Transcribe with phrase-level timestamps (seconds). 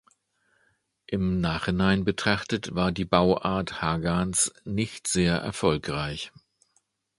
[1.05, 6.31] Im Nachhinein betrachtet war die Bauart Hagans nicht sehr erfolgreich.